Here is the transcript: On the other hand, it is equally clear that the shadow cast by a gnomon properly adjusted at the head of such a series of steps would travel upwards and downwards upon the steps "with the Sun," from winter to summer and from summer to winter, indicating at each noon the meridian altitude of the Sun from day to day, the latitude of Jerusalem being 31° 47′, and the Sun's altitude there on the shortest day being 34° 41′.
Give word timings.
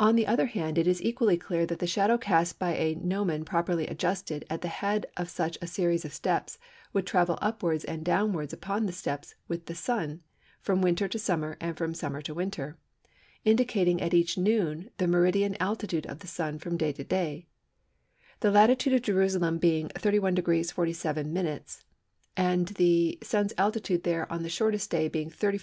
On 0.00 0.16
the 0.16 0.26
other 0.26 0.46
hand, 0.46 0.78
it 0.78 0.86
is 0.86 1.02
equally 1.02 1.36
clear 1.36 1.66
that 1.66 1.78
the 1.78 1.86
shadow 1.86 2.16
cast 2.16 2.58
by 2.58 2.74
a 2.78 2.94
gnomon 2.94 3.44
properly 3.44 3.86
adjusted 3.86 4.42
at 4.48 4.62
the 4.62 4.68
head 4.72 5.04
of 5.18 5.28
such 5.28 5.58
a 5.60 5.66
series 5.66 6.06
of 6.06 6.14
steps 6.14 6.56
would 6.94 7.06
travel 7.06 7.38
upwards 7.42 7.84
and 7.84 8.02
downwards 8.06 8.54
upon 8.54 8.86
the 8.86 8.92
steps 8.94 9.34
"with 9.46 9.66
the 9.66 9.74
Sun," 9.74 10.22
from 10.62 10.80
winter 10.80 11.08
to 11.08 11.18
summer 11.18 11.58
and 11.60 11.76
from 11.76 11.92
summer 11.92 12.22
to 12.22 12.32
winter, 12.32 12.78
indicating 13.44 14.00
at 14.00 14.14
each 14.14 14.38
noon 14.38 14.88
the 14.96 15.06
meridian 15.06 15.58
altitude 15.60 16.06
of 16.06 16.20
the 16.20 16.26
Sun 16.26 16.58
from 16.60 16.78
day 16.78 16.92
to 16.94 17.04
day, 17.04 17.46
the 18.40 18.50
latitude 18.50 18.94
of 18.94 19.02
Jerusalem 19.02 19.58
being 19.58 19.88
31° 19.90 20.32
47′, 20.72 21.82
and 22.38 22.68
the 22.68 23.18
Sun's 23.22 23.52
altitude 23.58 24.04
there 24.04 24.24
on 24.32 24.42
the 24.42 24.48
shortest 24.48 24.88
day 24.90 25.06
being 25.08 25.28
34° 25.28 25.34
41′. 25.34 25.52